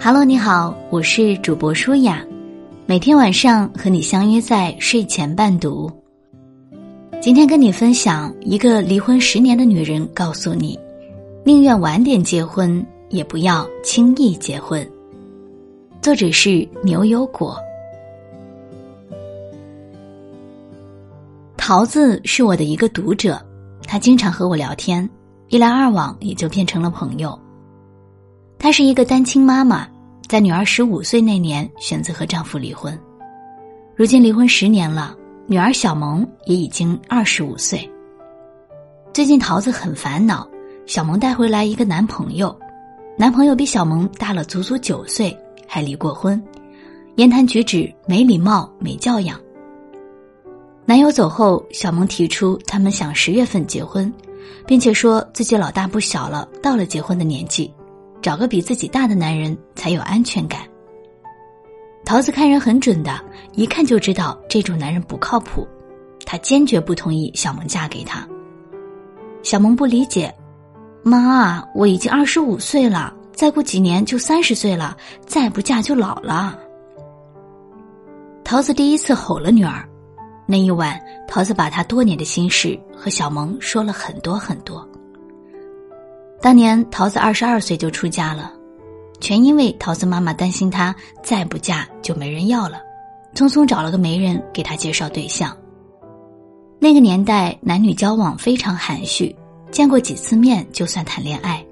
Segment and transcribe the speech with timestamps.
[0.00, 2.24] Hello，你好，我是主播舒雅，
[2.86, 5.90] 每天晚上和你相约在睡前伴读。
[7.20, 10.78] 今天跟你分享一个离婚十年的女人告诉你，
[11.44, 14.88] 宁愿晚点结婚，也不要轻易结婚。
[16.00, 17.58] 作者是牛油果。
[21.56, 23.44] 桃子是我的一个读者，
[23.82, 25.06] 他经常和我聊天，
[25.48, 27.36] 一来二往也就变成了朋友。
[28.58, 29.86] 她是一个单亲妈妈，
[30.28, 32.98] 在女儿十五岁那年选择和丈夫离婚，
[33.94, 37.88] 如今离婚十年了，女儿小萌也已经二十五岁。
[39.14, 40.46] 最近桃子很烦恼，
[40.86, 42.54] 小萌带回来一个男朋友，
[43.16, 46.42] 男朋友比小萌大了足足九岁，还离过婚，
[47.14, 49.40] 言谈举止没礼貌、没教养。
[50.84, 54.12] 男友走后，小萌提出他们想十月份结婚，
[54.66, 57.72] 并且说自己老大不小了，到了结婚的年纪。
[58.20, 60.60] 找个比自己大的男人才有安全感。
[62.04, 63.20] 桃子看人很准的，
[63.52, 65.66] 一看就知道这种男人不靠谱，
[66.24, 68.26] 她坚决不同意小萌嫁给他。
[69.42, 70.34] 小萌不理解，
[71.02, 74.96] 妈，我已经二十五岁了，再过几年就三十岁了，
[75.26, 76.58] 再不嫁就老了。
[78.42, 79.86] 桃子第一次吼了女儿，
[80.46, 84.86] 那一晚，桃子把她多年的心事和小萌说了很多很多。
[86.40, 88.52] 当年桃子二十二岁就出嫁了，
[89.20, 92.80] 全因为桃子妈妈担心她再不嫁就没人要了，
[93.34, 95.56] 匆匆找了个媒人给她介绍对象。
[96.78, 99.34] 那个年代男女交往非常含蓄，
[99.72, 101.64] 见过几次面就算谈恋爱。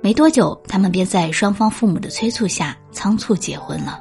[0.00, 4.00] 没多久，他们便在双方父母的催促下仓促结婚了。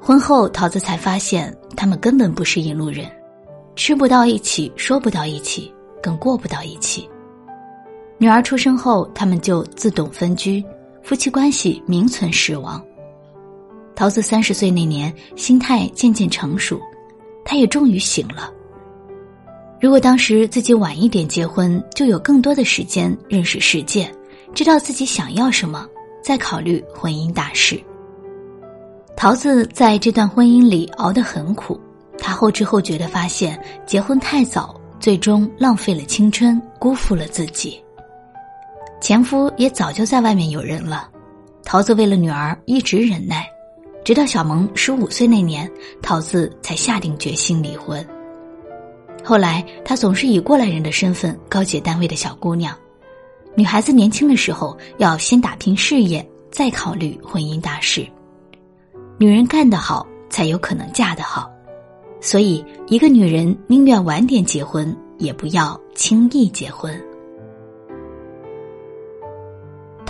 [0.00, 3.08] 婚后，桃子才发现他们根本不是一路人，
[3.76, 7.08] 吃不到一起，说不到一起，更过不到一起。
[8.22, 10.64] 女儿出生后，他们就自动分居，
[11.02, 12.80] 夫妻关系名存实亡。
[13.96, 16.80] 桃子三十岁那年，心态渐渐成熟，
[17.44, 18.48] 她也终于醒了。
[19.80, 24.08] 如果当时自己晚一点结婚，就有更多的时间认识世界，
[24.54, 25.84] 知道自己想要什么，
[26.22, 27.82] 再考虑婚姻大事。
[29.16, 31.76] 桃子在这段婚姻里熬得很苦，
[32.18, 37.82] 她后知后觉的发现，结婚太早，最终浪费了青春，辜负了自己。
[39.02, 41.10] 前夫也早就在外面有人了，
[41.64, 43.44] 桃子为了女儿一直忍耐，
[44.04, 45.68] 直到小萌十五岁那年，
[46.00, 48.06] 桃子才下定决心离婚。
[49.24, 52.78] 后来，她总是以过来人的身份告诫单位的小姑娘
[53.56, 58.06] ：“女孩子年轻的时候要先打拼事业，再考虑婚姻大事。
[59.18, 61.50] 女人干得好，才有可能嫁得好。
[62.20, 66.96] 所以，一个女人宁愿晚点结婚，也不要轻易结婚。”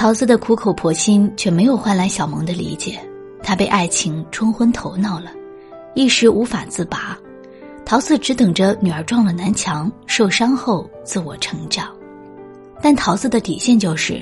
[0.03, 2.99] 桃子的苦口婆心却没有换来小萌的理解，
[3.41, 5.31] 她被爱情冲昏头脑了，
[5.95, 7.17] 一时无法自拔。
[7.85, 11.87] 桃子只等着女儿撞了南墙，受伤后自我成长。
[12.83, 14.21] 但桃子的底线就是，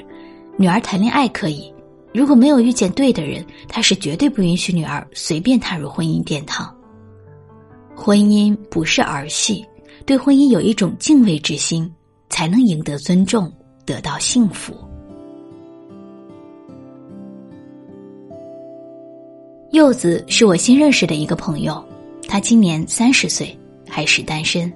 [0.58, 1.72] 女儿谈恋爱可以，
[2.12, 6.70] 如果没有遇见对的人，她是绝对不允许女儿随便踏入婚姻殿堂。
[7.96, 9.64] 婚姻不是儿戏，
[10.04, 11.90] 对婚姻有一种敬畏之心，
[12.28, 13.50] 才能赢得尊重，
[13.86, 14.74] 得到幸福。
[19.70, 21.82] 柚子是我新认识的一个朋友，
[22.26, 23.56] 她今年三十岁，
[23.88, 24.70] 还是单身。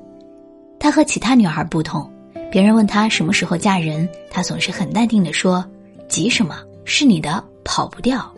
[0.79, 2.09] 她和其他女孩不同，
[2.49, 5.65] 别人问她什么时候嫁人，她总是很淡定的说
[6.07, 6.57] ：“急什么？
[6.85, 8.33] 是你的，跑不掉。”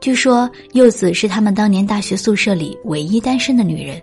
[0.00, 4.00] 据说柚子是他们当年大学宿舍里唯一单身的女人。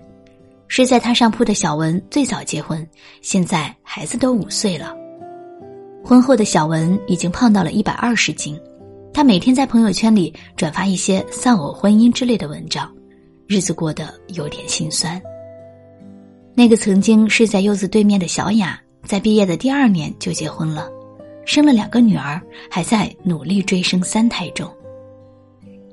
[0.67, 2.85] 睡在她上铺的小文最早结婚，
[3.21, 4.93] 现在孩子都五岁了。
[6.03, 8.59] 婚后的小文已经胖到了一百二十斤。
[9.19, 12.89] 他每天在朋友圈里转发一些丧偶婚姻之类的文章，
[13.49, 15.21] 日子过得有点心酸。
[16.55, 20.89] 那个曾经睡在柚子对面的小雅，在毕业的第二年就结婚了，
[21.45, 24.65] 生了两个女儿，还在努力追生三胎中。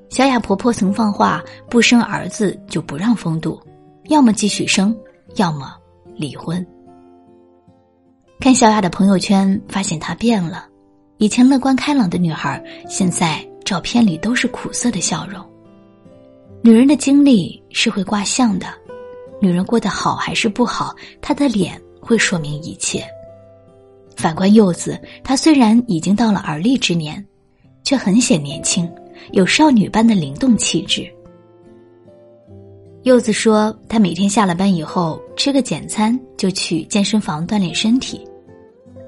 [0.08, 3.60] 小雅婆婆曾放话：不生儿子就不让风度，
[4.04, 4.96] 要么继续生，
[5.34, 5.74] 要么
[6.14, 6.64] 离婚。
[8.38, 10.68] 看小雅的朋友圈，发现她变了。
[11.18, 15.42] 以前乐观开朗的女孩，现在照片里都是苦涩的笑容。
[16.62, 18.66] 女人的经历是会卦象的，
[19.40, 23.02] 女人过得好还是不好，她的脸会说明一切。
[24.14, 27.24] 反观柚子，她虽然已经到了而立之年，
[27.82, 28.86] 却很显年轻，
[29.32, 31.10] 有少女般的灵动气质。
[33.04, 38.22] 柚子说，她每天下了班以后吃个简餐，就去健身房锻炼身体。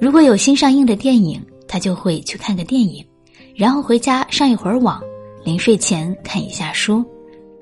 [0.01, 3.07] 如果有新上映的电影，他就会去看个电影，
[3.55, 5.01] 然后回家上一会儿网，
[5.45, 7.05] 临睡前看一下书，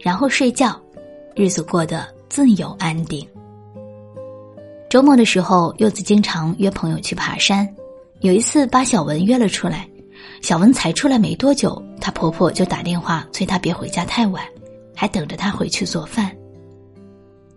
[0.01, 0.81] 然后睡觉，
[1.35, 3.27] 日子过得自由安定。
[4.89, 7.69] 周末的时候，柚子经常约朋友去爬山。
[8.21, 9.87] 有一次把小文约了出来，
[10.41, 14.43] 小文才出来没多久，她婆婆就打电话催她别回家太晚，
[14.95, 16.35] 还等着她回去做饭。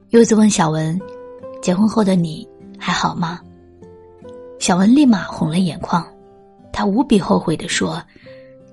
[0.09, 0.99] 柚子问小文
[1.61, 2.45] ：“结婚后的你
[2.77, 3.39] 还好吗？”
[4.59, 6.05] 小文立马红了眼眶，
[6.71, 8.01] 他无比后悔的说：“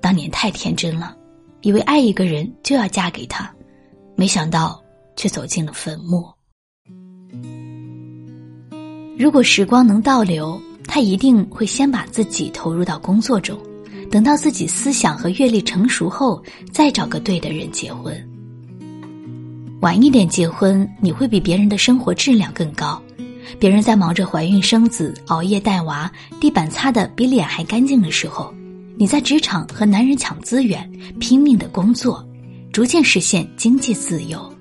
[0.01, 1.15] 当年太天真了，
[1.61, 3.53] 以为爱一个人就要嫁给他，
[4.15, 4.81] 没想到
[5.15, 6.25] 却走进了坟墓。
[9.17, 10.59] 如果时光能倒流。”
[10.89, 13.59] 他一定会先把自己投入到工作中，
[14.09, 16.41] 等到自己思想和阅历成熟后，
[16.71, 18.15] 再找个对的人结婚。
[19.81, 23.01] 晚一点结婚，你会比别人的生活质量更高。
[23.59, 28.53] 别人在忙着怀孕生子、熬夜带娃、地板擦的比脸还干净的时候，
[28.97, 30.89] 你在职场和男人抢资源，
[31.19, 32.27] 拼命的工作，
[32.71, 34.53] 逐渐实现经济自由。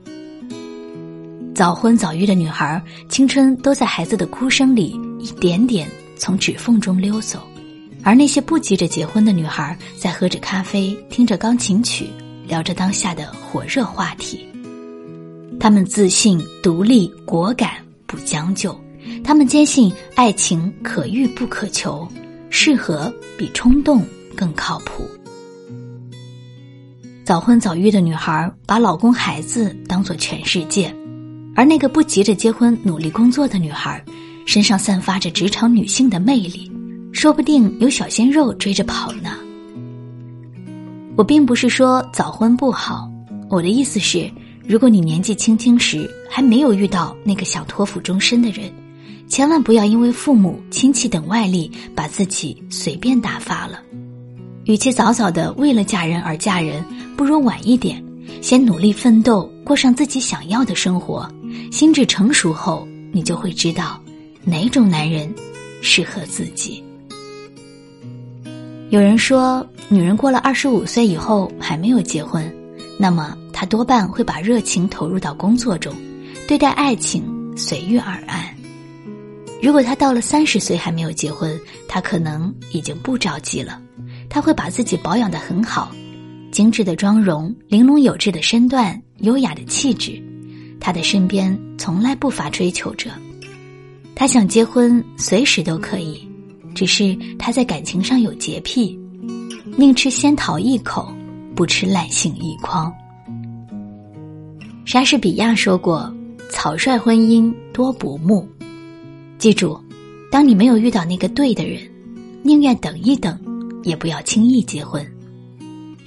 [1.55, 5.89] 早婚早育的女孩，青春都在孩子的哭声里一点点。
[6.19, 7.47] 从指缝中溜走，
[8.03, 12.07] 而那些不急着结婚的女孩，在喝着咖啡，听着钢琴曲，
[12.47, 14.49] 聊着当下的火热话题。
[15.61, 17.73] 她们自信、独立、果敢，
[18.17, 18.75] 不将就。
[19.23, 22.09] 他们坚信爱情可遇不可求，
[22.49, 24.03] 适合比冲动
[24.35, 25.05] 更靠谱。
[27.25, 30.95] 早婚早育的女孩把老公、孩子当做全世界，
[31.55, 34.03] 而那个不急着结婚、努力工作的女孩。
[34.47, 36.71] 身上散发着职场女性的魅力，
[37.13, 39.33] 说不定有小鲜肉追着跑呢。
[41.17, 43.11] 我并不是说早婚不好，
[43.51, 44.31] 我的意思是，
[44.69, 48.73] 如果你年纪轻轻时还没有遇到那个想托付终身的人，
[49.29, 53.81] 千万不要因为父母亲戚等外力把自己随便打发了。
[54.65, 56.85] 与其早早的为了嫁人而嫁人，
[57.17, 58.03] 不如晚一点，
[58.43, 61.31] 先努力奋斗，过上自己想要的生活。
[61.71, 64.01] 心智成熟后，你就会知道。
[64.45, 65.33] 哪种男人
[65.81, 66.83] 适合自己？
[68.91, 72.53] 有人说，女人过了二十五岁以后还没有结婚，
[72.99, 75.91] 那么她多半会把热情投入到工作中，
[76.47, 77.25] 对待爱情
[77.57, 78.55] 随遇而安。
[79.63, 81.59] 如果她到了三十岁还没有结婚，
[81.89, 83.81] 她可能已经不着急了。
[84.29, 85.91] 她会把自己保养的很好，
[86.53, 90.23] 精致的妆容，玲珑有致的身段，优雅的气质，
[90.79, 93.09] 她的身边从来不乏追求者。
[94.15, 96.29] 他想结婚，随时都可以，
[96.75, 98.99] 只是他在感情上有洁癖，
[99.79, 101.11] 宁吃仙桃一口，
[101.55, 102.93] 不吃烂杏一筐。
[104.87, 106.15] 莎士比亚说过
[106.49, 108.49] ：“草率婚姻多不睦。”
[109.37, 109.77] 记住，
[110.31, 111.81] 当你没有遇到那个对的人，
[112.45, 113.37] 宁愿等一等，
[113.83, 115.05] 也不要轻易结婚。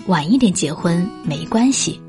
[0.07, 1.99] 晚一点结婚没关系，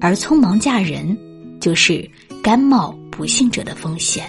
[0.00, 1.14] 而匆忙嫁人，
[1.60, 2.10] 就是
[2.42, 4.24] 甘冒不幸者的风险。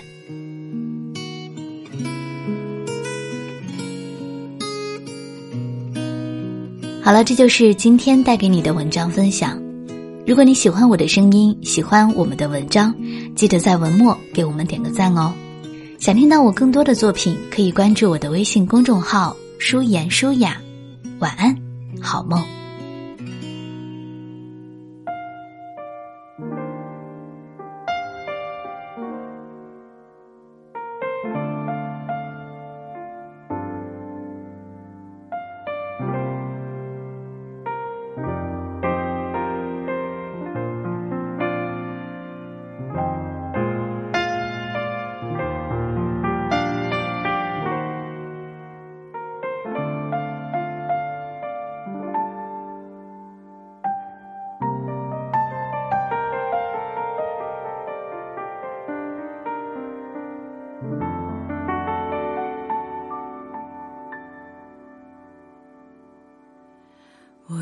[7.02, 9.65] 好了，这就是今天带给你的文章分享。
[10.28, 12.96] 如果你喜欢我的声音，喜欢我们的文章，
[13.36, 15.32] 记得在文末给我们点个赞哦。
[16.00, 20.60] 想听到我更多的作品，可以关注我的微信公众号“舒言舒雅”。
[21.20, 21.56] 晚安，
[22.02, 22.44] 好梦。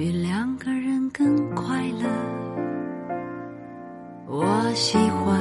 [0.00, 2.08] 比两个人更快乐。
[4.26, 5.38] 我喜欢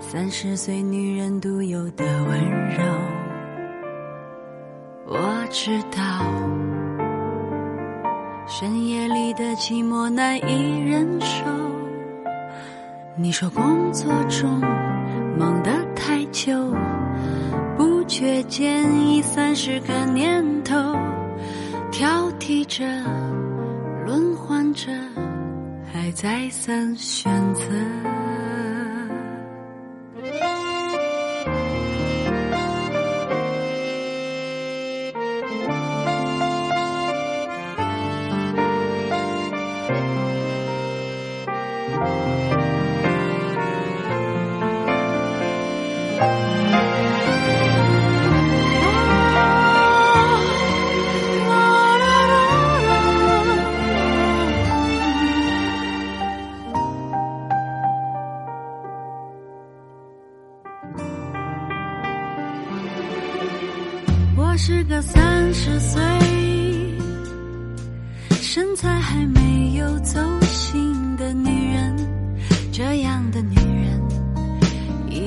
[0.00, 2.82] 三十岁女人独有的温柔。
[5.04, 6.24] 我知道
[8.46, 11.44] 深夜里的寂寞难以忍受。
[13.14, 14.58] 你说工作中
[15.38, 16.74] 忙得太久，
[17.76, 20.96] 不觉间已三十个年头。
[21.92, 22.84] 挑剔着
[24.06, 24.90] 轮换着
[25.92, 27.62] 还再三选择。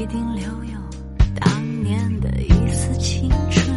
[0.06, 0.78] 一定留有
[1.34, 3.76] 当年的一丝青春。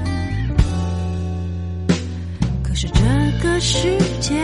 [2.62, 3.00] 可是这
[3.42, 4.37] 个世界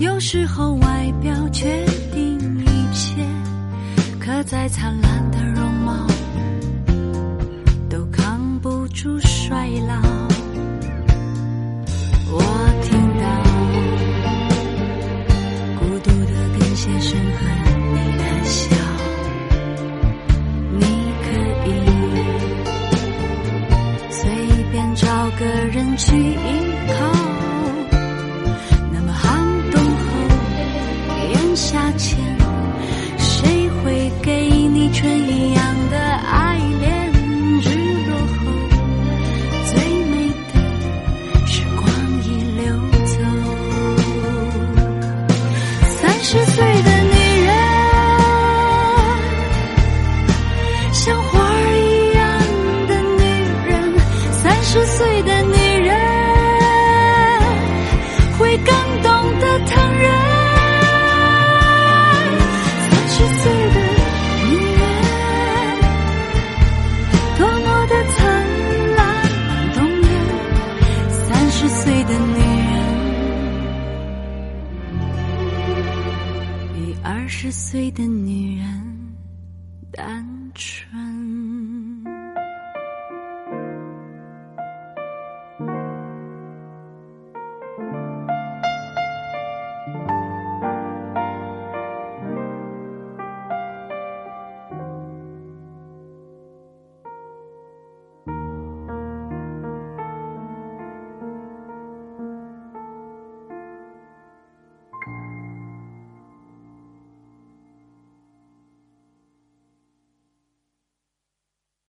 [0.00, 2.36] 有时候外表决定
[2.66, 3.24] 一切，
[4.18, 6.04] 可再灿烂的容貌
[7.88, 9.94] 都扛不住衰老。
[12.32, 12.42] 我
[12.82, 13.03] 听。
[25.96, 26.63] Chỉ